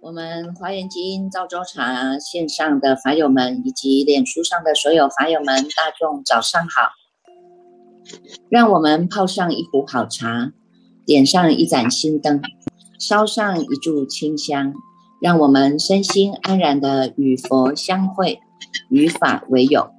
[0.00, 6.92] 我们华严经赵州茶线上的法友们，以及脸书上的所有法友们，大众早上好！
[8.48, 10.52] 让我们泡上一壶好茶，
[11.04, 12.40] 点上一盏心灯，
[13.00, 14.72] 烧上一炷清香，
[15.20, 18.38] 让我们身心安然的与佛相会，
[18.88, 19.90] 与法为友，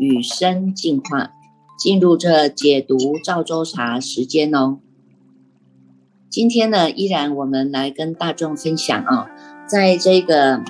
[0.00, 1.30] 与生进化，
[1.78, 4.78] 进入这解读赵州茶时间哦。
[6.30, 9.30] 今天呢，依然我们来跟大众分享啊，
[9.68, 10.56] 在这个《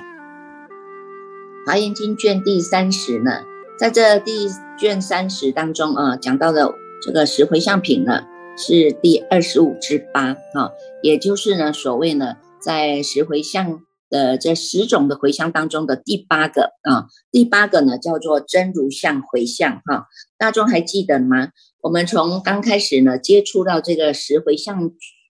[1.65, 3.43] 华严经》卷第三十呢，
[3.79, 8.23] 在这第卷三十当中啊，讲到的这个十回向品呢，
[8.57, 10.71] 是第二十五之八啊，
[11.01, 20.05] 也就是呢，所谓呢，在十回向的这十种的回向当中的第八个啊，第八个呢叫做真如相回向哈，
[20.37, 21.49] 大众还记得吗？
[21.81, 24.91] 我们从刚开始呢接触到这个十回向。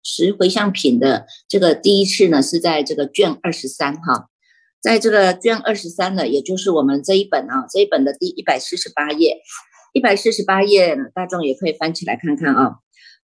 [0.06, 4.28] 十回向品的这个第一次呢，是在这个卷二十三哈，
[4.78, 9.38] 在这个卷二十三呢，也就是我们这一本啊，这一本的第一百四十八页，
[9.94, 12.80] 一百四十八页，大众也可以翻起来看看啊，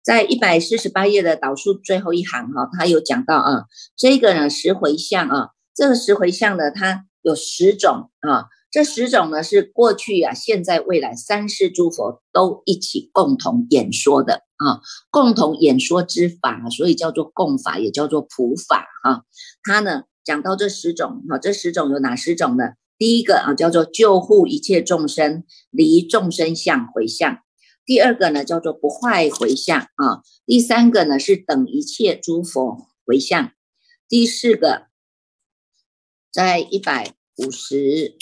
[0.08, 3.66] 在一百四十八页的导数最后一行哈，它有讲到啊，
[3.98, 8.46] 这个呢十回向啊，这个十回向呢，它有十种啊。
[8.72, 19.24] 这十种呢，是过去啊、现在、未来三世诸佛都一起共同演说的啊，共同演说之法，所以叫做共法，也叫做普法啊。
[19.64, 22.64] 它呢讲到这十种哈，这十种有哪十种呢？
[22.98, 27.40] 第一个啊叫做救护一切众生离众生相回向，
[27.88, 33.52] 第二个呢叫做不坏回向啊，第三个呢是等一切诸佛回向，
[34.08, 34.88] 第四个
[36.32, 38.16] 在一百五十。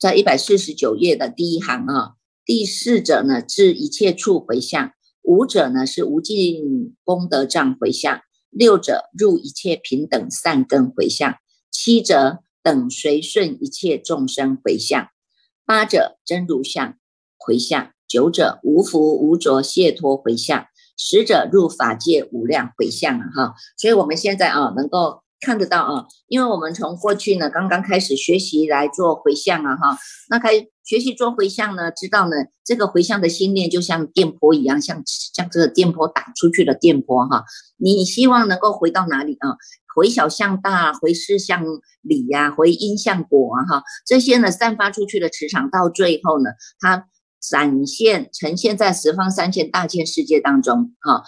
[0.00, 4.88] 在一百四十九页的第一行啊，第四者呢，至一切处回向；
[5.22, 8.18] 五者呢，是无尽功德障回向；
[8.50, 11.34] 六者入一切平等善根回向；
[11.70, 15.04] 七者等随顺一切众生回向；
[15.64, 16.98] 八者真如相
[17.38, 20.64] 回向；九者无福无着谢脱回向；
[20.98, 23.24] 十者入法界无量回向啊！
[23.34, 25.22] 哈，所以我们现在啊，能够。
[25.44, 29.98] 看得到啊，因为我们从过去呢，刚刚开始学习来做回向啊，哈，
[30.30, 30.50] 那开
[30.84, 37.42] 学习做回向呢，知道呢，这个回向的心念就像电波一样，像像这个电波打出去的电波哈，
[37.76, 39.56] 你希望能够回到哪里啊？
[39.96, 41.64] 回小向大，回事向
[42.02, 47.08] 理呀，回因向果啊，哈，这些呢散发出去的磁场，到最后呢，它。
[47.42, 51.24] 展现呈现在十方三千大千世界当中，哈，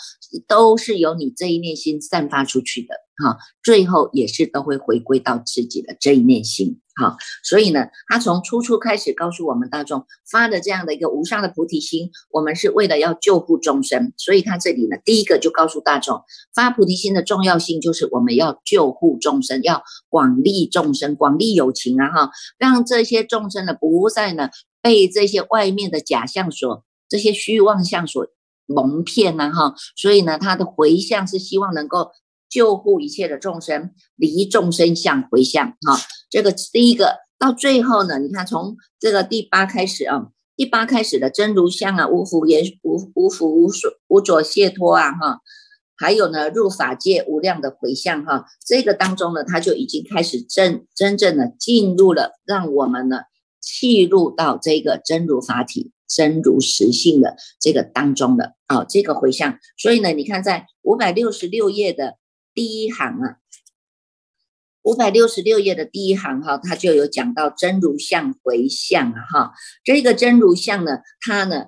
[0.47, 16.23] 都是由你这一念心散发出去的，哈，最后也是都会回归到自己的这一念心，哈，所以呢，他从初初开始告诉我们大众发的这样的一个无上的菩提心，我们是为了要救护众生，所以他这里呢，第一个就告诉大众
[16.55, 24.51] 发菩提心的重要性，就是我们要救护众生，要广利众生，广利有情啊，哈，让这些众生呢不再呢。
[24.85, 28.27] 被这些外面的假象所、这些虚妄相所
[28.67, 32.11] 蒙骗呐，哈，所以呢，他的回向是希望能够
[32.51, 45.41] 救护一切的众生，离众生相回向，哈，这个第一个到最后呢，你看从这个第八开始啊，第八开始的真如相啊，无福言无无福无所无所解脱啊，哈，
[45.97, 53.21] 还有呢入法界无量的回向哈，这个当中呢，他就已经开始真真正的进入了，让我们呢。
[53.65, 59.59] 契入到这个真如法体、真如实性的这个当中的啊，这个回向。
[59.79, 62.19] 所以呢，你看在五百六十六页的
[62.53, 63.37] 第一行啊，
[64.83, 69.53] 五百六十六页的第一行哈，它就有讲到真如相回向啊哈。
[69.83, 71.67] 这个真如相呢，它呢，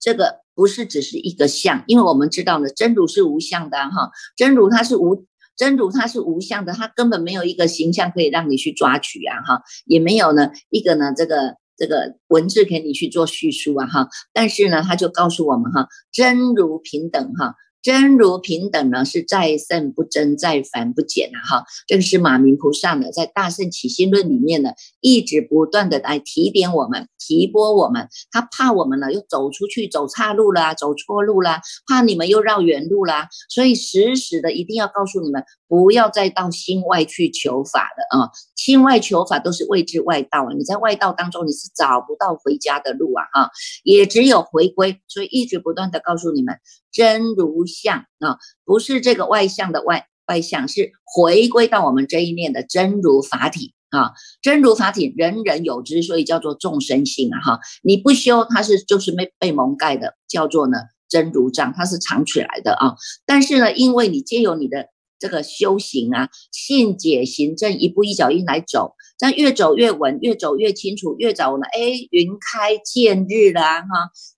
[0.00, 5.26] 这个不是只是一个相，因为我们知道呢，真如是无相的哈，真如它是无。
[5.56, 17.54] 真如它是无相的，它根本没有一个形象可以让你去抓取啊，哈，也没有呢一个呢这个这个文字给你去做叙述啊，哈，但是呢，他就告诉我们哈，真如平等哈。
[17.84, 21.38] 真如平等呢，是再胜不增，再凡不减啊！
[21.44, 24.70] 哈，这个是马明菩萨呢，在《大圣起心论》里面呢，
[25.02, 28.08] 一直不断的来提点我们、提拨我们。
[28.32, 35.44] 他怕我们呢又走出去走岔路啦，走错路啦，怕你们又绕远路啦，所以时时的一定要告诉你们，
[35.74, 38.30] 不要再到心外去求法了啊！
[38.54, 40.54] 心外求法都是未知外道啊！
[40.56, 43.24] 你在外道当中，你是找不到回家的路啊！
[43.32, 43.50] 哈，
[43.82, 46.60] 也只有回归，所以一直不断的告诉你们。
[46.92, 54.12] 真如相啊，不是这个外相的外外相，是回归到我们这一念的真如法体啊，
[54.42, 57.58] 真如法体人人有之，所以叫做众生性啊哈。
[57.82, 60.78] 你不修，它是就是没被蒙盖的，叫做呢
[61.08, 62.94] 真如障，它是藏起来的啊。
[63.26, 64.86] 但是呢，因为你借由你的
[65.24, 71.80] 这个修行啊，信解行证，一步一脚印来走，这样越走越稳，越走越清楚，越走呢，哎，
[72.10, 73.86] 云开见日啦哈。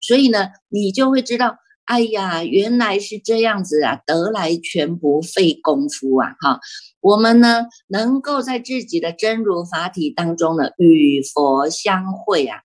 [0.00, 1.56] 所以呢，你就会知道。
[1.86, 4.00] 哎呀，原来是这样子啊！
[4.04, 6.34] 得来全不费功夫啊！
[6.40, 6.58] 哈，
[7.00, 12.58] 我们呢能够在自己的真如法体当中呢与佛相会啊，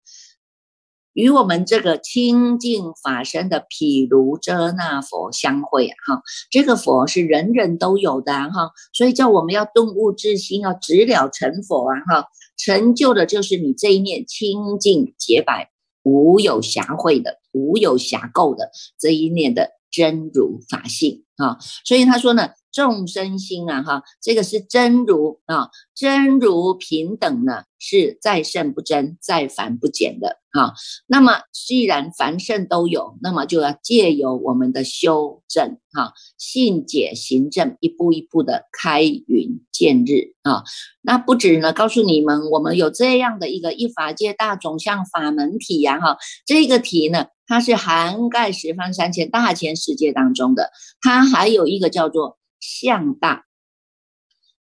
[1.13, 5.95] 与我们这个清净法身的毗卢遮那佛相会啊！
[6.07, 11.99] 哈，这个佛是人人都有的哈，所以叫我们要顿悟自心，要直了成佛啊！
[12.07, 12.27] 哈，
[12.57, 15.69] 成就的就是你这一念清净洁白。
[16.03, 22.49] 无有瑕秽的，无有瑕垢的这一念的真如法性啊，所以他说呢。
[22.73, 30.71] 众生心啊，哈，这个是真如啊，真如平等呢，是再胜不增，再凡不减的啊。
[31.05, 40.63] 那么既然凡圣都有，那么就要借由我们的修正哈，信解行正，一步一步的开云见日啊。
[41.01, 50.71] 那不止呢，告诉你们，我们有这样的一个一法界大种相法门体呀，哈，这个体呢，它是涵盖十方三千大千世界当中的，
[51.01, 52.37] 它还有一个叫做。
[52.63, 53.45] 相大，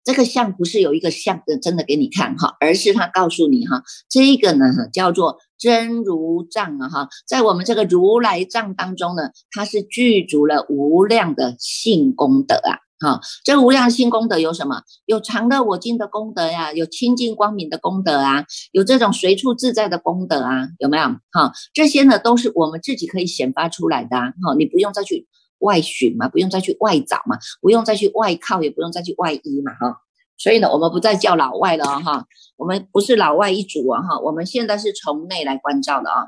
[0.04, 14.82] 这个相不是有一个相的真的给你看哈，而是它告诉你哈，这个呢叫做真如藏啊哈，在我们这个如来藏当中呢，它是具足了无量的性功德啊哈，这无量性功德有什么？
[15.06, 21.04] 有常乐我净的功德呀，有清净光明的功德啊，有这种随处自在的功德啊，有没有？
[21.32, 25.28] 哈，这些呢都是我们自己可以显发出来的哈，你不用再去。
[25.60, 30.02] 外寻嘛，不用再去外找嘛，不用再去外靠，也不用再去外依嘛，哈。
[30.38, 32.26] 所以呢，我们不再叫老外了哈，
[32.58, 36.28] 我们不是老外一族啊，哈，我们现在是从内来关照的啊。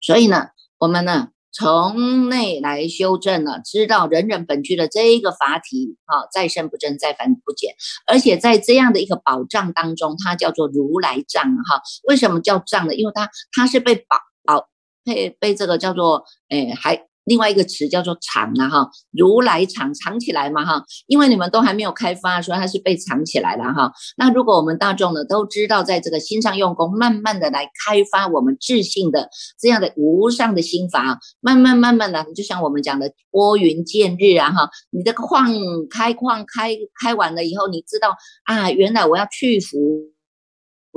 [0.00, 7.74] 所以呢，我们呢从内来修正了，知道人人本具的这一个法体，哈，再生不增，再凡不减，
[8.06, 11.82] 而且在这样的一个保障当中，它叫做如来藏哈。
[12.08, 12.94] 为什么叫藏呢？
[12.94, 14.68] 因为它它是被保保
[15.04, 17.06] 被被这个叫做诶还。
[17.24, 23.92] 另外一个词叫做藏啊哈，如来藏藏起来嘛哈，因为你们都还没有开发，所以它是被藏起来了哈。
[24.16, 29.28] 那如果我们大众呢都知道，在这个心上用功，慢慢的来开发我们自信的
[29.60, 35.48] 这样的无上的心法，慢慢慢慢的，就像我们讲的拨云见日啊哈，你的矿
[35.88, 38.14] 开矿开开完了以后，你知道
[38.44, 40.11] 啊，原来我要去福。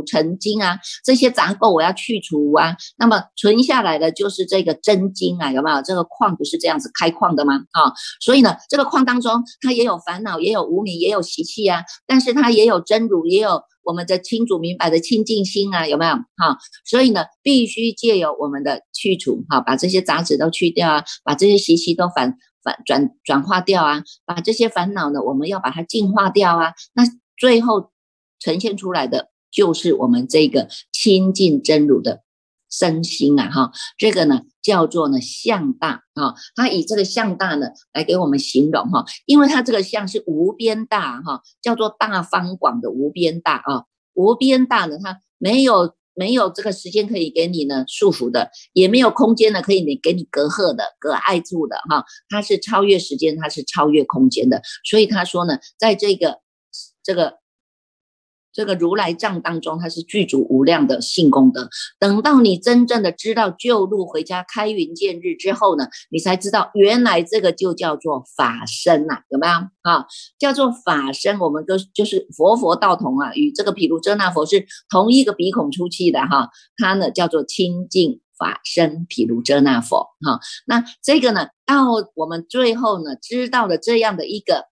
[0.03, 5.81] 成金啊，这些杂垢我要去除啊，那么存下来的就是这个真金啊，有没有？
[5.81, 7.55] 这个矿不是这样子开矿的吗？
[7.71, 16.15] 啊，所以呢，这个矿当中它也有烦恼，也有无名，也有习气啊，但是它也有真如，也有我们的清楚明白的清净心啊，有没有？
[16.15, 27.03] 哈，所以呢，必须借由我们的去除，哈，把这些杂质都去掉啊，把这些习气都反反转转化掉啊，把这些烦恼呢，我们要把它净化掉啊，那
[27.37, 27.91] 最后
[28.39, 29.29] 呈现出来的。
[29.51, 32.23] 就是我们这个清净真如的
[32.69, 56.39] 身心啊，哈，这个呢叫做呢相大啊，它以这个相大呢来给我们形容哈，因为它这个相是无边大哈，叫做大方广的无边大啊，无边大呢，它没有没有这个时间可以给你呢束缚的，也没有空间呢可以你给你隔阂的隔碍住的哈，它是超越时间，它是超越空间的，所以他说呢，在这个
[57.01, 57.35] 这个。
[58.55, 61.69] 这个如来藏当中，它是具足无量的性功德。
[61.99, 70.05] 等到你真正的知道救路回家开云见日之后呢，你才知道原来这个就叫做法身呐，有没有啊？
[70.39, 76.49] 叫做法身，我们都就是佛佛道同啊，与这个毗卢遮那佛是同一个鼻孔出气的哈。
[76.77, 80.39] 它呢叫做清净法身毗卢遮那佛哈。
[80.65, 84.63] 那这个呢，到我们最后呢，知道了这样的一个。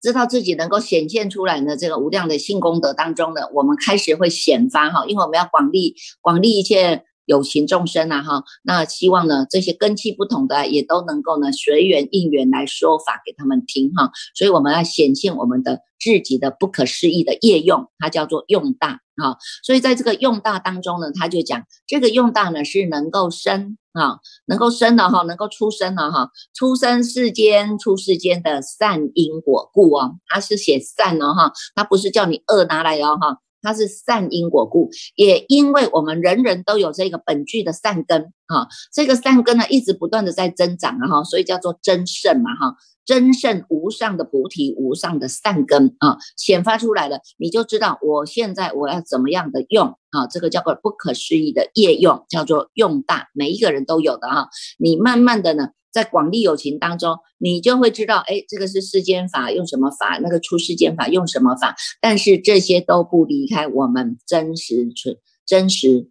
[0.00, 23.76] 知道自己能够显现出来呢，这个无量的性功德当中呢，我们开始会显发哈，因为我们要广利广利一切有情众生啊哈，那希望呢这些根器不同的也都能够呢随缘应缘来说法给他们听哈，所以我们要显现我们的自己的不可思议的业用，它叫做用大哈，所以在这个用大当中呢，他就讲这个用大呢是能够生。
[23.98, 42.76] 啊，能够生的哈，能够出生的哈，出生世间出世间的善因果故哦，它是写善哦哈，它不是叫你恶拿来哦哈，它是善因果故，也因为我们人人都有这个本具的善根哈，这个善根呢一直不断的在增长啊哈，所以叫做真圣嘛哈。
[43.04, 54.50] 真正无上的菩提，无上的善根啊，显发出来了，你就知道我现在我要怎么样的用啊，这个叫做不可思议的业用，叫做用大，每一个人都有的哈。
[54.78, 66.10] 你慢慢的呢，在广利有情当中，你就会知道，哎，这个是世间法用什么法，那个出世间法用什么法，但是这些都不离开我们真实存真实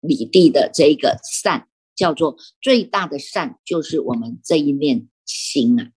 [0.00, 5.88] 理地的这一个善，叫做最大的善，就是我们这一念心啊。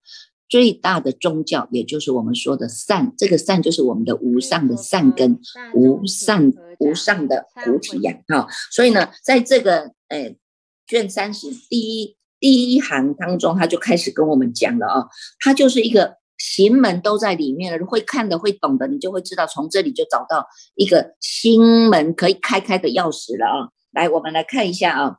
[0.50, 5.40] 最大的宗教，也就是我们说的善，这个善就是我们的无上的善根，
[5.74, 8.48] 无上无上的菩提呀，哈。
[8.70, 10.38] 所以呢，在这个诶
[10.86, 15.06] 卷三十第一第一行当中，他就开始跟我们讲了啊，
[15.40, 23.70] 他就是一个行门都在里面了，会看的会懂的，你就会知道从这里就找到一个心门可以开开的钥匙了啊。
[23.92, 25.18] 来，我们来看一下啊。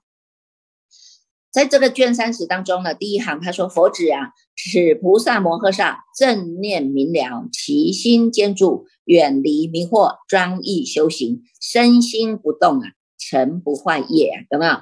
[1.50, 14.72] 在这个卷三十当中呢，第一行他说：“佛子啊，使菩萨摩诃萨正念明了，其心坚住，远离迷惑，专意修行，身心不动啊，诚不坏业啊，有没有？”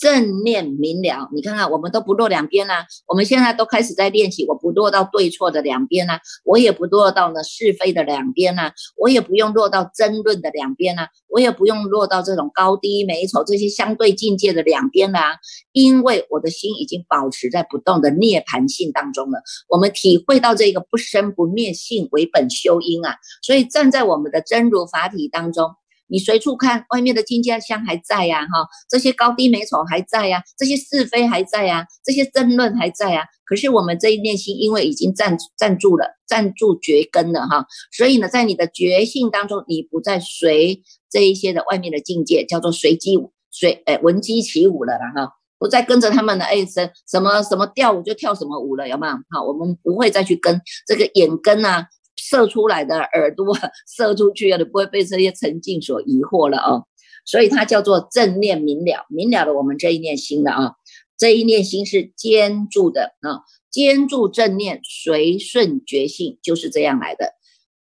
[0.00, 2.86] 正念明了，你看看，我们都不落两边啦。
[3.06, 15.36] 我们现在都开始在练习，我不落到对错的两边啦，我也不落到呢是非的两边啦，我也不用落到争论的两边啦，我也不用落到这种高低美丑这些相对境界的两边啦。
[15.72, 19.42] 因为我的心已经保持在不动的涅盘性当中了。
[19.68, 25.70] 我们体会到这个不生不灭性为本修因啊，所以站在我们的真如法体当中。
[26.10, 33.24] 你随处看，外面的金家香还在呀，哈，这些高低美丑还在呀，这些是非还在呀，这些争论还在呀。
[33.44, 49.14] 可是我们这一念心，因为已经站站住了，站住绝根了，哈，所以呢，在你的觉性当中，你不再随这一些的外面的境界，叫做随机舞随，哎，闻鸡起舞了啦，哈，不再跟着他们的，哎，什什么什么调舞就跳什么舞了，有没有？
[49.30, 51.86] 好，我们不会再去跟这个眼根啊。
[52.30, 53.58] 射出来的耳朵
[53.96, 56.82] 射出去了，不会被这些沉静所疑惑了啊！
[57.24, 60.74] 所以它叫做正念明了，明了了我们这一念心的啊，
[61.18, 67.32] 这一念心是坚住的啊，坚住正念，随顺觉性，就是这样来的。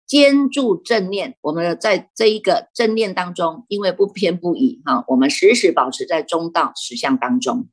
[0.06, 7.68] 坚住正念，我们在这一个正念当中，因为不偏不倚哈，我们时时保持在中道实相当中，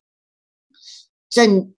[1.29, 1.73] 正。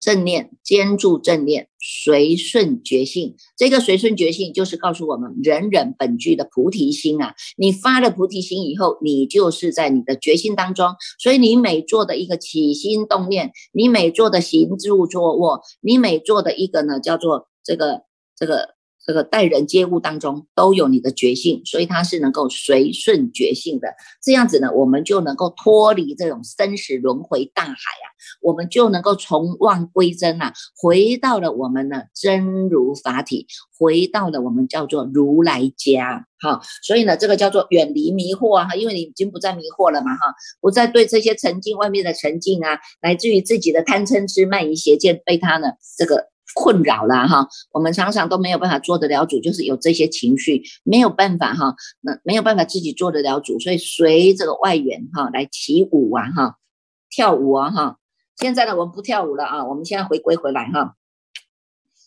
[0.00, 3.36] 正念，坚住正念，随顺觉性。
[3.56, 7.34] 这个随顺觉性，就是告诉我们，人人本具的菩提心啊。
[7.56, 10.94] 你发了菩提心以后，你就是在你的觉性当中。
[11.18, 18.02] 所以你每做的一个起心动念，你每做的行住坐卧，你每做的一个呢，叫做这个
[18.36, 18.77] 这个。
[19.08, 23.88] 这个待人接物当中都有你的觉性，所以它是能够随顺觉性的。
[24.22, 28.06] 这样子呢，我们就能够脱离这种生死轮回大海啊，
[28.42, 33.46] 我们就能够从妄归真啊，回到了我们的真如法体，
[33.78, 36.26] 回到了我们叫做如来家。
[36.38, 46.28] 好，所以呢，这个叫做远离迷惑啊，因为你已经不再迷惑了嘛，哈，不再对这些沉浸外面的沉浸啊，来自于自己的贪嗔痴慢疑邪见被他呢这个。
[46.54, 56.56] 困扰了哈，我们常常都没有办法做得了主，就是有这些情绪没有办法哈，那没有办法自己做得了主，所以随这个外援哈来起舞啊哈，
[57.10, 57.98] 跳舞啊哈。
[58.36, 60.94] 现在呢，我们不跳舞了啊，我们现在回归回来哈，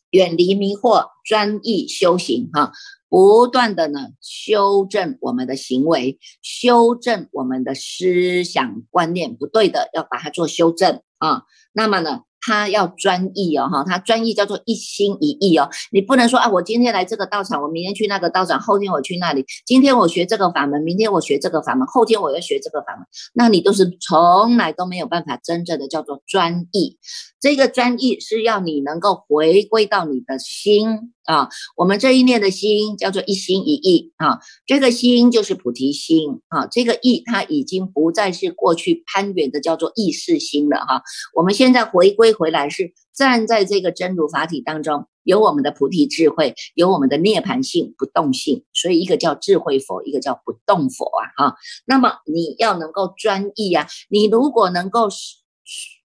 [0.10, 2.72] 远离迷惑，专一修行哈，
[3.10, 11.44] 不断的呢修正我们的行为，修正我们的思想观念不对的，要把它做修正啊。
[11.74, 12.22] 那么呢？
[12.44, 15.70] 他要专一哦，哈，他专一叫做一心一意哦。
[15.92, 19.46] 你不能说啊，我今天来这个道场，我明天去那个道场，后天我去那里。
[19.64, 26.98] 今天我学这个法门，明天我学这个法门，后天我要学这个法门，那你都是从来都没有办法真正的叫做专一。
[27.40, 41.04] 这个专一是要你能够回归到你的心啊，我们这一念的心叫做一心一意啊，这个心就是菩提心啊，这个意它已经不再是过去攀缘的叫做意识心了哈，
[41.36, 55.42] 我们现在回归回来是站在这个真如法体当中，有我们的菩提智慧，有我们的涅盘性不动性，所以一个叫智慧佛，一个叫不动佛啊哈，那么你要能够专一啊，你如果能够是。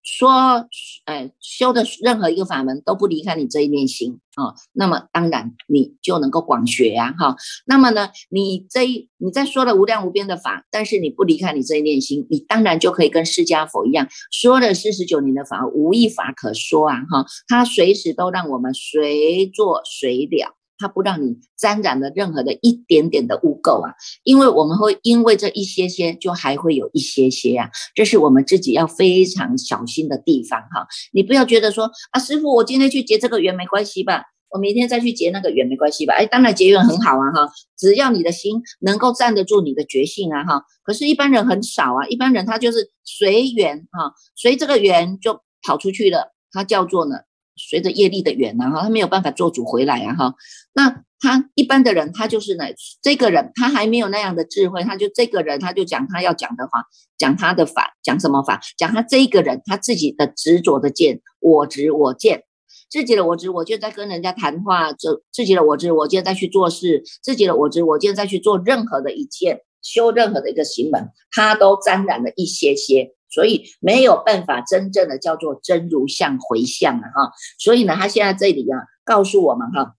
[0.06, 0.66] 说，
[1.04, 7.36] 哎，修的任何一个法门都不离开你这一念心啊，那么当然你就能够广学呀，哈。
[7.66, 17.26] 那么呢，你这一你在说了无量无边的法，但是你不离开你这一念心，你当然就可以跟释迦佛一样，说了四十九年的法，无一法可说啊，哈。
[17.48, 20.55] 他随时都让我们随做随了。
[20.78, 30.86] 它不让你沾染了任何的一点点的污垢啊，因为我们会因为这一些些，就还会有一些些呀，这是我们自己要非常小心的地方哈。
[31.12, 36.14] 你不要觉得说啊，师傅，我今天去结这个缘没关系吧，我明天再去结那个缘没关系吧？
[36.14, 40.62] 哎，当然结缘很好啊哈，只要你的心能够站得住你的觉性啊哈。
[40.84, 47.16] 可是，一般人很少啊，一般人他就是随缘哈，随这个缘就跑出去了，他叫做呢。
[47.56, 50.34] 随着业力的缘呐哈，他没有办法做主回来啊哈。
[50.74, 52.64] 那他一般的人，他就是呢，
[53.00, 56.84] 这个人他还没有那样的智慧，他就这个人他就讲他要讲的话，
[57.16, 58.60] 讲他的法，讲什么法？
[58.76, 62.42] 讲他这一个人他自己的执着的见，我执我见，
[62.90, 73.15] 自己的我执我见在跟人家谈话，这自己的我执我见在去做事，自己的我执我见再去做任何的一件修任何的一个行门，他都沾染了一些些。
[73.36, 79.94] 所以没有办法真正的叫做真如相回向啊哈，所以呢，他现在这里啊告诉我们哈，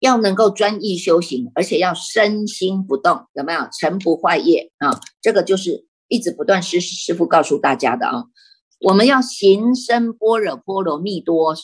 [0.00, 3.68] 要能够专一修行，而且要身心不动，有没有？
[3.78, 8.24] 尘不坏业啊，这个就是一直不断师师傅告诉大家的啊，
[8.80, 11.54] 我们要行深般若波罗蜜多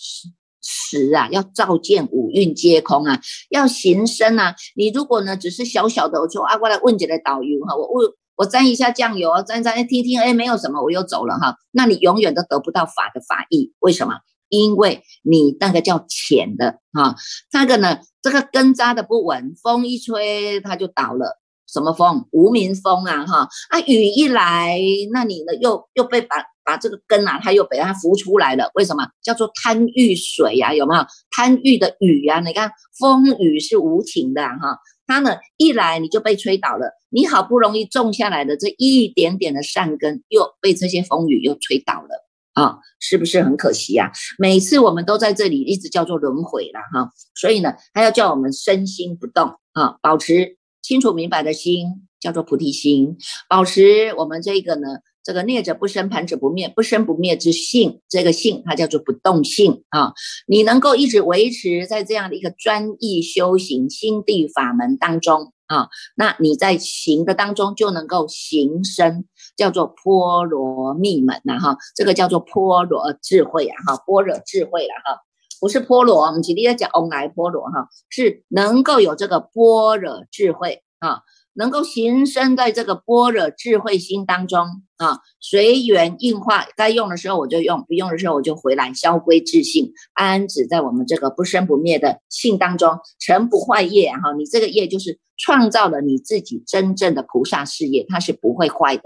[0.63, 3.21] 时啊，要照见五蕴皆空啊，
[3.51, 4.55] 要行深啊。
[4.77, 8.13] 你如果呢只是小小的，我说啊过来问起来导游哈，我问。
[8.37, 11.57] 我沾一下酱油，沾沾，听听哎，没有什么，我又走了哈。
[11.71, 14.14] 那你永远都得不到法的法意，为什么？
[14.49, 17.17] 因为你那个叫浅的哈，
[17.53, 21.41] 那个呢，这个根扎的不稳，风一吹它就倒了。
[21.67, 22.29] 什么风？
[22.31, 24.79] 无名风啊哈啊，雨一来，
[25.12, 28.71] 那你呢又又被把把这个根啊，它又被它浮出来了。
[28.75, 29.09] 为什么？
[29.23, 31.05] 叫做贪欲水呀，有没有？
[31.31, 34.79] 贪欲的雨呀，你看风雨是无情的哈。
[35.07, 44.13] 它呢一来你就被吹倒了，你好不容易种下来的这一点点的善根，又被这些风雨又吹倒了啊，是不是很可惜呀？
[44.39, 53.17] 每次我们都在这里一直叫做轮回了哈，所以呢，他要叫我们身心不动啊，保持清楚明白的心，叫做菩提心，
[53.49, 54.89] 保持我们这个呢。
[55.25, 60.12] 这个涅者不生，盘者不灭，不生不灭之性，这个性它叫做不动性啊。
[60.47, 69.25] 你能够一直维持在这样的一个专一修行心地法门当中啊，那你在行的当中就能够行深，
[69.57, 71.79] 叫做波罗蜜门呐哈。
[71.96, 75.22] 这个叫做波罗智慧啊哈，般若智慧了哈，
[75.59, 81.22] 不是波罗，我们今天讲欧来波罗哈，是能够有这个波若智慧啊。
[81.55, 94.33] 能够行深在这个般若智慧心当中啊，随缘应化，该用的时候我就用，不用的时候我就回来，消归自性，安止在我们这个不生不灭的性当中，成不坏业哈。
[94.37, 99.03] 你这个业就是创造了你自己真正的菩萨事业，它是不会坏的。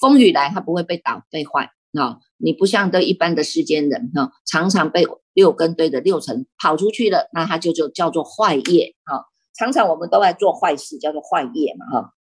[0.00, 2.18] 风雨来，它不会被倒被坏啊。
[2.36, 9.27] 你不像的一般的世间人哈，常常被六根堆的六尘跑出去了，那它就就叫做坏业啊。
[9.58, 12.14] 常常我们都在做坏事，叫做坏业嘛，哈。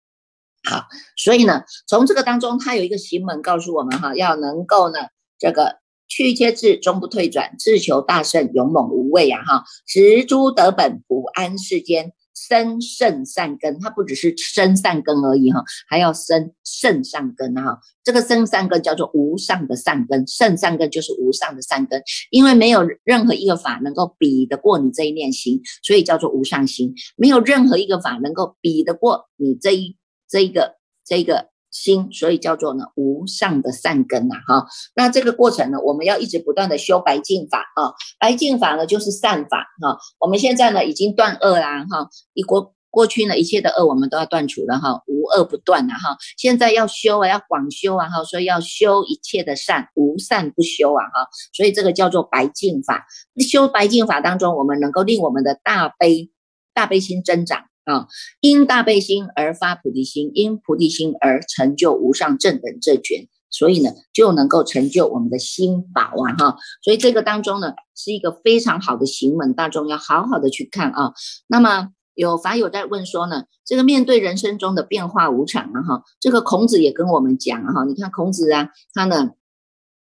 [0.70, 5.00] 好，所以呢，从这个当中，它有一个行门告诉我们，哈，要能够呢，
[5.38, 12.14] 这个去一切智，终不退转，自求大胜，勇猛无畏啊，哈，植诸德本，普安世间。
[12.48, 17.80] 生胜善根，它不只是生善根而已哈，还要生胜善根哈。
[18.04, 22.02] 这个生善根叫做无上的善根，胜善根就是无上的善根。
[22.30, 26.94] 因为没有任何一个法能够比得过你这一念心，所以叫做无上心。
[27.16, 29.98] 没有任何一个法能够比得过你这一
[30.30, 31.50] 这一个这一个。
[31.78, 34.66] 心，所以叫做呢无上的善根呐哈。
[34.96, 37.94] 那这个过程呢，我们要一直不断的修白净法啊。
[38.20, 39.98] 白净法呢就是善法哈。
[40.20, 42.10] 我们现在呢已经断恶啦哈。
[42.34, 46.18] 一过过去呢一切的恶我们都要断除了哈，无恶不断呐哈。
[46.36, 51.28] 现在要修啊，要广修啊哈，所以要修一切的善，无善不修啊哈。
[51.54, 53.06] 所以这个叫做白净法。
[53.48, 56.32] 修白净法当中，我们能够令我们的大悲
[56.74, 57.66] 大悲心增长。
[57.88, 58.08] 啊，
[58.42, 66.58] 因大悲心而发菩提心，因菩提心而成就无上正等正觉，所以呢，就能够成就我们的心宝啊哈。
[66.84, 71.14] 所以这个当中呢，是一个非常好的行门，大众要好好的去看啊。
[71.48, 79.32] 那么有法友在问说呢，这个面对人生中的变化无常啊哈，这个孔子也跟我们讲哈，你看孔子啊，他呢。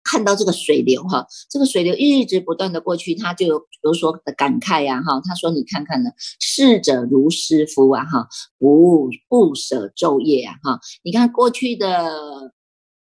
[0.06, 5.20] 看到这个水流哈，这个水流一直不断的过去，他就有有所的感慨呀哈。
[5.28, 8.28] 他说：“你看看呢，逝者如斯夫啊哈，
[8.60, 10.80] 不不舍昼夜啊哈。
[11.04, 12.54] 你看过去的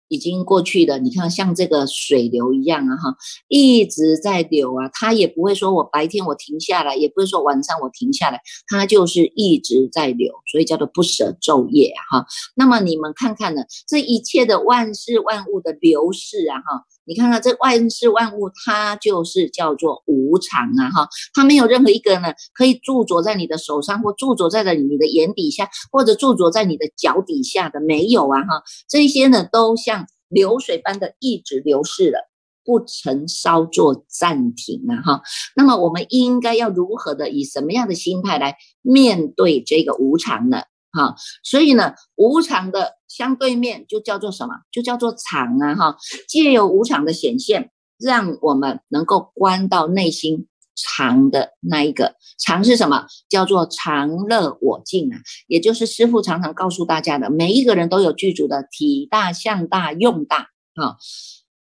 [0.08, 3.16] 已经过去的，你看像这个水流一样啊哈，
[3.48, 4.90] 一直在流啊。
[4.94, 12.26] 它也不会说我白天我停下来，也不会说晚上我停下来，它就是一直在流，所以叫做不舍昼夜啊哈。
[12.56, 32.30] 那么你们看看呢，这一切的万事万物的流逝啊哈。”你看看这万事万物，它就是叫做无常啊，哈，它没有任何一个呢可以驻着在你的手上，或驻着在了你的眼底下，或者驻着在你的脚底下的，没有啊，哈，这些呢都像流水般的一直流逝了。
[32.66, 35.22] 不曾稍作暂停啊，哈，
[35.56, 40.64] 那么我们应该要如何的以什么样的心态来面对这个无常呢？
[40.92, 41.16] 哈，
[41.46, 44.54] 所以呢，无常的相对面就叫做什么？
[44.72, 53.08] 就叫做常啊，哈，借由无常的显现，让我们能够观到内心常的那一个常是什么？
[53.28, 60.98] 叫做常乐我净啊，也就是师父常常告诉大家的，每一个人都有具足的体大、相大、用大啊。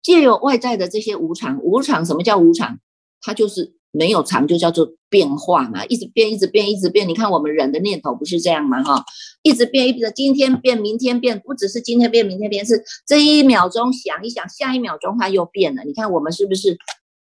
[0.02, 2.78] 借由外在的这些无常，无常什么叫无常？
[3.22, 7.08] 它就是没有常，就叫做变化嘛，一直变，一直变，一直变。
[7.08, 8.82] 你看我们人的念头不是这样吗？
[8.82, 9.04] 哈，
[9.42, 15.82] 一直变，一直今天变，明天变，不只是今天变，明天变，是这一秒钟想一想，下一秒钟它又变了。
[15.84, 16.76] 你看我们是不是？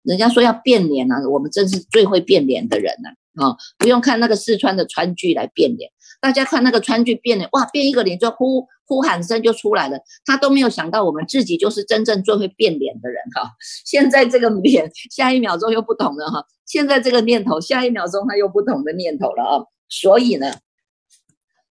[0.02, 3.44] 人家说要变脸啊，我们真是最会变脸的人了。
[3.44, 13.50] 啊，不用看那个四川的川剧来变脸，大家看那个川剧变脸，哇，变一个脸就呼呼喊声就出来了，他都没有想到我们自己就是真正最会变脸的人哈。
[13.84, 16.44] 现在这个脸，下一秒钟又不同了哈。
[16.64, 19.64] 现在这个念头，下一秒钟他又不同的念头了啊。
[19.88, 20.54] 所以呢，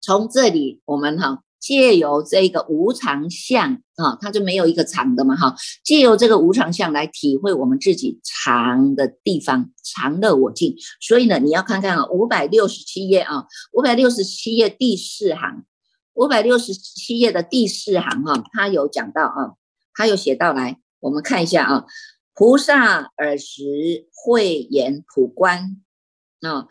[0.01, 1.43] 从这里我们哈。
[1.59, 5.55] 借由这个无常相啊，它就没有一个常的嘛哈。
[5.83, 10.75] 借由这个无常相来体会我们自己常的地方，常乐我净。
[11.01, 15.65] 所以呢，你要看看啊，五百六十七页啊，五百六十七页第四行，
[16.13, 19.53] 五百六十七页的第四行哈，它有讲到啊，
[19.93, 21.85] 它有写到来，我们看一下啊，
[22.33, 25.83] 菩萨尔时慧眼普观
[26.41, 26.67] 啊。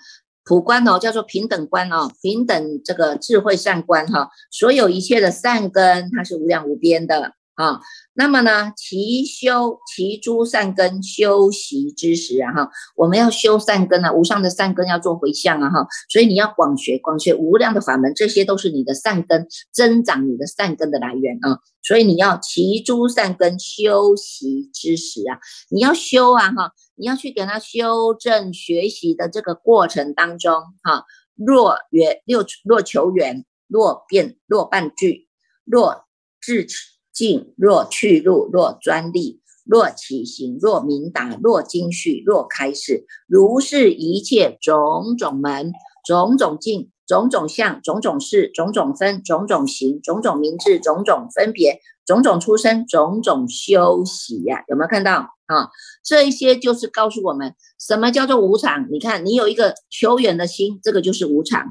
[0.49, 7.35] 普观哦，叫做平等观哦，平等这个智慧善观哈，所有一切的善根，它是无量无边的。
[7.59, 7.81] 啊。
[8.15, 21.59] 那么呢，其修其诸善根修习之时啊哈，我们要修善根啊，无上的善根要做回向啊哈，所以你要广学广学无量的法门，这些都是你的善根增长你的善根的来源啊。
[21.83, 25.39] 所以你要其诸善根修习之时啊，
[25.71, 26.73] 你要修啊哈。
[27.01, 31.05] 你要去给他修正学习的这个过程当中，哈，
[31.37, 35.29] 若缘若若求缘，若变若半句，
[35.65, 36.07] 若
[36.41, 36.75] 至此
[37.19, 45.73] 静，若去路，若专利，若起行，若明达，若精续，若开始，如是一切种种门，
[46.07, 55.31] 种种境，种种相，种种事，种种分，种种行，种种名字，种种分别，种种出生，种种修习呀，有没有看到？
[55.49, 55.71] 啊，
[56.05, 58.87] 这一些就是告诉我们什么叫做无常。
[58.93, 61.63] 你看，你有一个求远的心，这个就是无常；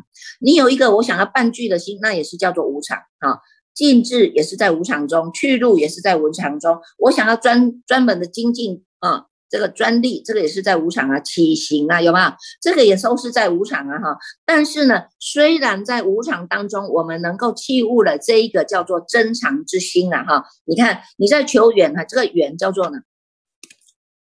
[0.42, 2.98] 你有一个我想要办聚的心，那也是叫做无常。
[2.98, 3.40] 啊，
[3.78, 6.80] 静智也是在无常中，去路也是在无常中。
[6.98, 12.26] 我想要专专门的精进啊，这个专利，这个也是在无常啊，起行啊，有没有？
[12.60, 14.18] 这个也都是在无常啊，哈。
[14.48, 20.46] 但是呢，虽然在无常当中，我们能够弃悟了这一个叫做真常之心啊，哈。
[20.66, 22.98] 你看你在求远啊，这个远叫做呢？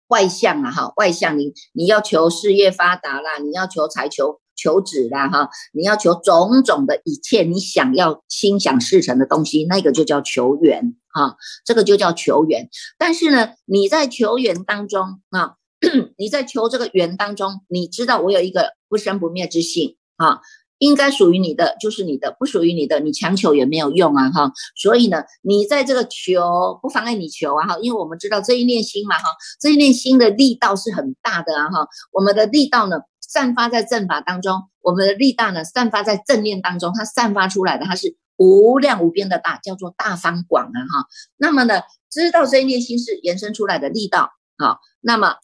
[0.09, 12.69] 外向啊，哈，外向你你要求事业发达啦，你要求财求求子啦，哈，你要求种种的一切你想要心想事成的东西，那个就叫求缘哈，这个就叫求缘。
[12.99, 15.55] 但是呢，你在求缘当中啊，
[16.19, 20.40] 你在求这个缘当中，你知道我有一个不生不灭之性啊。
[20.79, 24.53] 应该属于你的就是你的，不属于你的，你强求也没有用啊哈。
[24.77, 29.25] 所以呢，你在这个求不妨碍你求啊哈，因为我们知道这一念心嘛哈，
[29.59, 31.88] 这一念心的力道是很大的啊哈。
[32.12, 41.06] 我们的力道呢，散发在正法当中，我们的力大呢，散发在正念当中，它散发出来的它是无量无边的大，叫做大方广啊哈。
[41.36, 45.36] 那么呢，知道这一念心是延伸出来的力道好，那么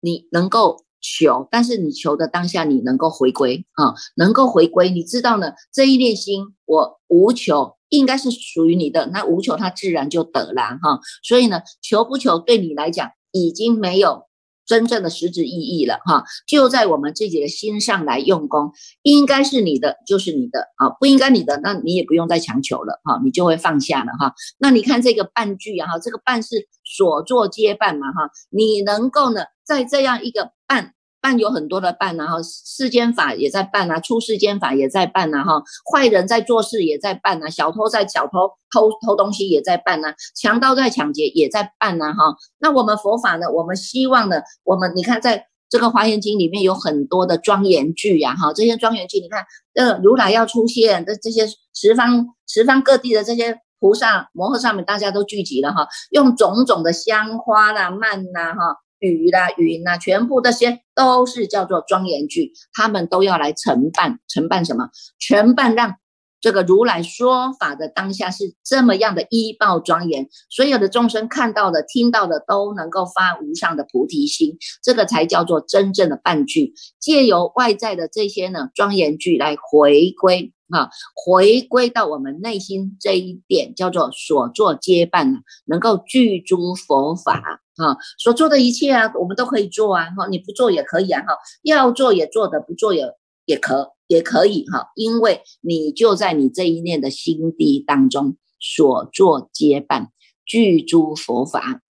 [0.00, 0.84] 你能够。
[1.06, 5.52] 求，但是你求的当下，你能够回归啊，能够回归，你知道呢？
[5.70, 11.00] 这一念心，我无求，应该是属于你的，那无求，它自然就得了哈。
[11.22, 14.22] 所以呢，求不求，对你来讲，已经没有
[14.66, 16.24] 真正的实质意义了哈。
[16.46, 18.72] 就在我们自己的心上来用功，
[19.02, 24.34] 应该是你的，就是你的啊，不应该你的，那你也不用再强求了哈，你就会放下了哈。
[24.58, 30.94] 那你看这个半句啊，这个半是所作皆半嘛哈，你能够呢，在这样一个半。
[31.24, 42.36] 办有很多的办呐哈，世间法也在办呐，出世间法也在办呐哈，坏人在做事也在办呐，小偷在小偷偷偷东西也在办呐，强盗在抢劫也在办呐哈。
[42.58, 43.50] 那我们佛法呢？
[43.50, 44.42] 我们希望呢？
[44.64, 58.76] 我们你看，在这个华严经里面有很多的庄严句呀哈，这些庄严句，你看，呃，如来要出现，这这些十方十方各地的这些菩萨摩诃萨们大家都聚集了哈，用种种的香花啦、曼呐哈、
[59.06, 64.88] 雨啦、云呐，全部这些都是叫做庄严具，他们都要来承办，承办什么？
[65.18, 65.96] 承办让。
[66.40, 76.74] 这个如来说法的当下是这么样的依报庄严，所有的众生看到的、听到的都能够发无上的菩提心，这个才叫做真正的半句。
[77.00, 93.04] 借由外在的这些呢庄严句来回归啊，回归到我们内心这一点，叫做所作皆办能够具诸佛法啊，所做的一切啊，我们都可以做啊，哈，你不做也可以啊，哈，要做也做的，不做也
[93.46, 93.92] 也可。
[94.06, 100.08] 也可以哈，因为你就在你这一念的心地当中所做皆办
[100.44, 101.80] 具诸佛法，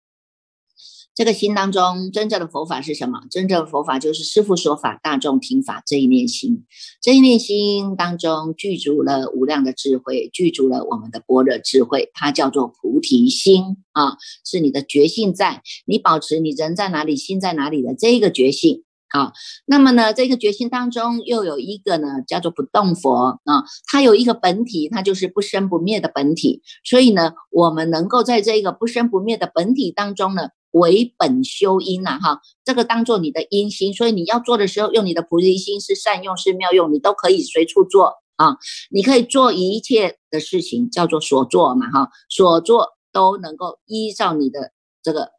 [1.15, 3.21] 这个心当中真正的佛法是什么？
[3.31, 6.65] 真正的佛法就是师父说法，大众听法这一念心，
[7.01, 18.83] 这一念心当中具足了无量的智慧，具足了我们的般若智慧，它叫做菩提心啊，是你的觉性在，你保持你人在哪里，心在哪里的这个觉性。
[19.09, 19.31] 啊，
[19.65, 26.61] 那么呢，这个决心当中又有一个呢，叫做不动佛啊，它有一个本体，它就是不生不灭的本体。
[26.83, 33.93] 所以呢，我们能够在这个不生不灭的本体当中呢，为本修因呐，哈，这个当做你的因心。
[33.93, 38.57] 所以你要做的时候，用你的菩提心是善用是妙用，你都可以随处做啊。
[38.91, 45.31] 你可以做一切的事情，叫做所做嘛，哈，所做都能够依照你的这个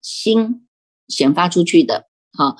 [0.00, 0.66] 心
[1.08, 2.56] 显发出去的，哈。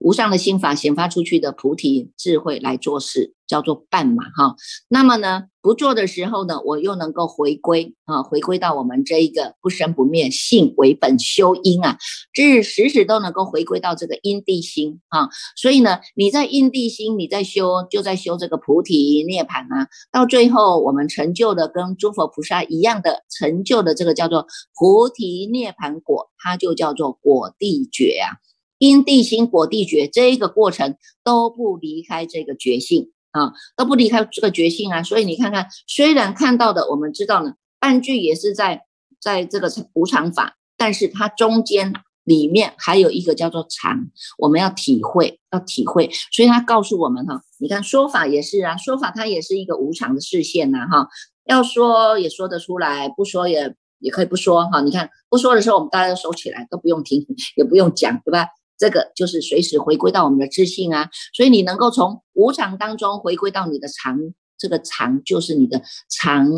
[0.00, 4.56] 无上的心法显发出去的菩提智慧来做事，叫做办嘛哈。
[4.88, 11.98] 那么呢，不做的时候呢，我又能够回归啊，回归到我们这一个不生不灭性为本修因啊，
[12.32, 15.28] 这是时时都能够回归到这个因地心啊。
[15.54, 19.86] 所以呢，你在因地心，你在修，就在修这个菩提涅槃啊。
[20.10, 28.40] 到最后，我们成就的跟诸佛菩萨一样的成就的这个叫做菩提涅槃果，它就叫做果地觉啊。
[28.80, 35.02] 因地心果地觉这个过程都不离开这个觉性啊，都不离开这个觉性啊。
[35.02, 38.86] 所以你看看，虽然看到的我们知道呢，半句也是在
[39.20, 41.92] 在这个无常法，但是它中间
[42.24, 44.06] 里面还有一个叫做常，
[44.38, 46.10] 我们要体会，要体会。
[46.32, 51.08] 所以他告诉我们哈，你看说法也是啊，说法它也是一个无常的视线呐哈。
[51.44, 54.80] 要说也说得出来，不说也也可以不说哈。
[54.80, 58.46] 你看不说的时候，我们大家都收起来，都不用听，也不用讲，对吧？
[58.80, 64.18] 这个就是随时回归到我们的自信啊，所以你能够从无常当中回归到你的常，
[64.56, 66.48] 这个常就是你的常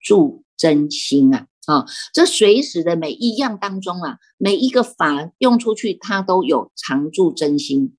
[0.00, 1.84] 住真心啊啊！
[2.14, 7.96] 这随时的每一样当中啊，每一个法用出去，它都有常住真心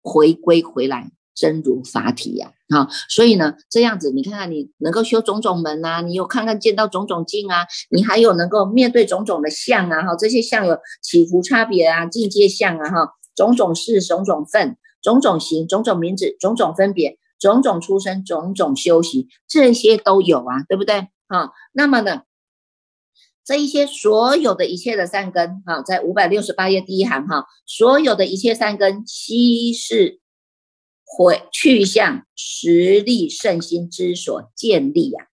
[0.00, 1.12] 回归回来。
[1.38, 21.06] 真如法体呀，啊，所以呢，这样子你看看，你能够修种种门啊，你有看看见到种种境啊，你还有能够面对种种的相啊，哈，这些相有起伏差别啊，境界相啊，哈，种种事、种种分、种种形、种种名字、种种分别、种种出生、种种修习，这些都有啊，对不对？
[21.28, 22.22] 哈，那么呢，
[23.44, 30.18] 这一些所有的一切的善根，哈，在五百六十八页第一行，哈，所有的一切善根悉是。
[31.10, 35.26] 回去向实力圣心之所建立呀，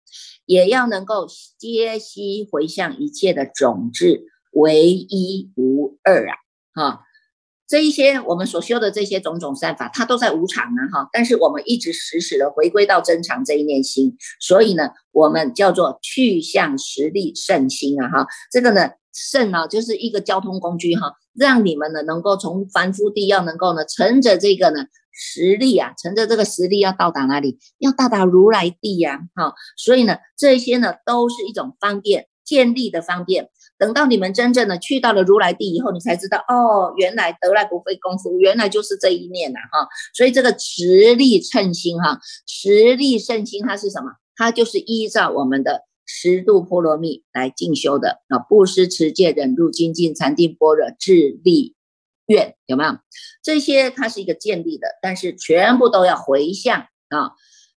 [0.46, 6.36] 也要能够皆悉回向一切的种子，唯一无二啊！
[6.76, 7.02] 哈，
[7.68, 10.82] 这一些我们所修的这些种种善法，它都在无常啊！
[10.94, 18.08] 哈，但是我们一直时时的回归到真常这一念心，所以呢，我们叫做去向实力圣心啊！
[18.10, 24.86] 哈，这个呢，圣呢就是一个交通工具哈，让你们呢能够从凡夫地要能够呢乘着这个呢。
[25.14, 27.60] 实力啊，乘着这个实力要到达哪里？
[27.78, 29.20] 要到达如来地呀！
[29.36, 33.50] 哈，所以呢，这些呢都是一种方便建立的方便。
[33.78, 39.60] 等到你们真正的去到了如来地以后，你才知道哦，原来得来不费功夫，原来就是这一念呐！
[39.72, 44.12] 哈，所以这个实力称心哈，实力胜心它是什么？
[44.36, 51.76] 它就是依照我们的十度波罗蜜来进修的啊，布施、持戒、忍辱、精进、禅定、般若、智力。
[52.28, 52.98] 愿有没有
[53.44, 53.90] 这些？
[53.90, 57.32] 它是一个建立的，但是全部都要回向啊，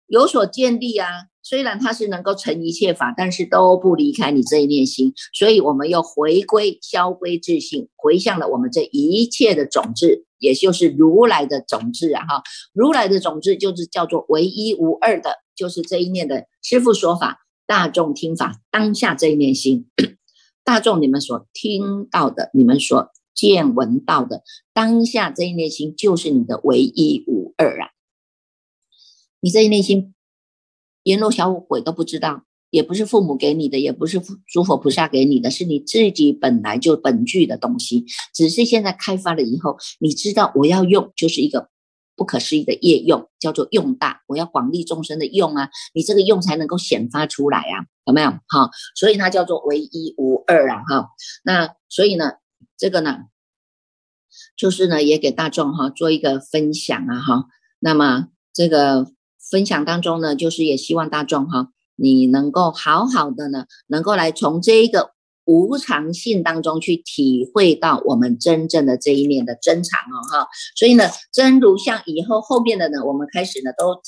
[0.06, 1.08] 有所建立啊。
[1.42, 5.12] 虽然它是能够成一切法，但是都不离开你这一念心。
[5.32, 12.24] 所以我们又回归消归自性，回向了我们这一切的种子，也就是如来的种子啊！
[12.26, 19.88] 哈，如来的种子就是叫做唯一无二的，就是这一念的师父说法，大众听法当下这一念心，
[20.64, 23.12] 大众你们所听到的，你们所。
[23.36, 27.90] 见闻到的当下这一内心就是你的唯一无二啊！
[29.40, 30.14] 你这一内心，
[31.04, 41.68] 阎罗小鬼都不知道，也不是父母给你的，也不是诸佛菩萨给你的，是你自己本来就本具的东西，只是现在开发了以后，你知道我要用就是一个
[42.16, 48.30] 不可思议的业用，叫做用大，我要广利众生的用啊，你这个用才能够显发出来啊，有没有？
[48.30, 51.10] 哈，所以它叫做唯一无二啊，哈，
[51.44, 52.32] 那所以呢，
[52.76, 53.24] 这个呢，
[54.56, 57.46] 就是呢，也给大众哈做一个分享啊，哈，
[57.78, 59.06] 那么这个
[59.50, 61.68] 分享当中呢，就是也希望大众哈。
[61.98, 65.12] 你能够好好的呢，能够来从这一个
[65.46, 70.48] 无常性当中去体会到我们真正的这一面的真常哦，哈。
[70.76, 74.02] 所以呢，真如像以后后面的呢，我们开始呢都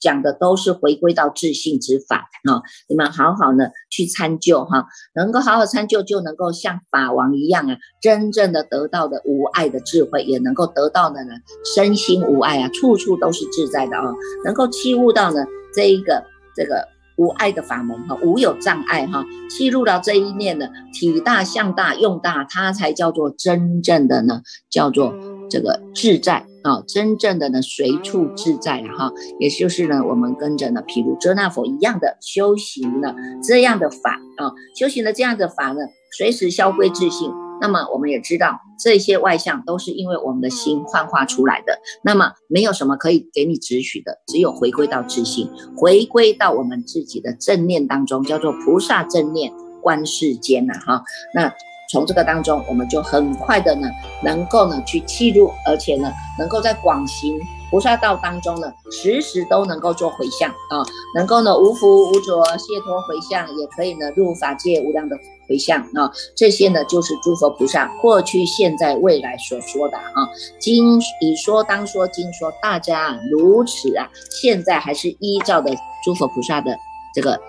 [0.00, 2.62] 讲的都是回归到自信之法哈。
[2.88, 11.32] 你们好好呢去参究哈，能够好好参究，就能够像法王一样啊，真正的得到的无爱的智慧，也能够得到的呢
[11.74, 14.12] 身心无碍啊，处处都是自在的啊，
[14.44, 16.88] 能够契悟到呢这一个这个。
[17.18, 25.14] 无爱的法门哈，无有障碍哈，记入到这一念呢，体大相大用大，它才叫做真正的呢，叫做
[25.48, 35.80] 这个自在啊，真正的呢随处自在啊哈，也就是呢，我们跟着呢，譬如遮那佛一样的修行呢，这样的法啊，修行的这样的法呢，
[36.16, 37.32] 随时消归自性。
[37.58, 41.78] 那么我们也知道，这些外相都是因为我们的心幻化出来的。
[42.04, 51.02] 那么没有什么可以给你指取的，只有回归到自性，回归到我们自己的正念当中，叫做菩萨正念观世间呐哈。
[51.32, 51.50] 那
[51.90, 53.88] 从这个当中，我们就很快的呢，
[54.22, 57.38] 能够呢去契入，而且呢，能够在广行。
[57.68, 65.16] 菩萨道当中呢，时时都能够做回向啊，能够呢无福无着，解脱回向，也可以呢入法界无量的
[65.48, 66.08] 回向啊。
[66.36, 70.28] 这些呢就是诸佛菩萨过去、现在、未来所说的啊。
[70.60, 76.70] 经已说当说，经说大家如此啊，现在还是依照的诸佛菩萨的
[77.12, 77.40] 这个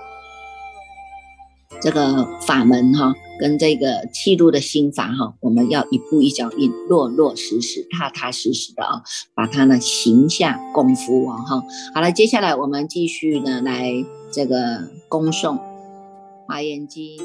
[1.80, 3.13] 这个法门哈。
[3.39, 9.02] 跟这个气度的心法哈，我们要一步一脚印，落落实实、踏踏实实的啊，
[9.36, 11.63] 把它呢行下功夫啊哈。
[11.93, 13.91] 好了，接下来我们继续呢来
[14.32, 15.56] 这个恭诵
[16.47, 17.17] 《华严经》。